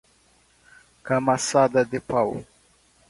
[1.05, 2.31] Camaçada de pau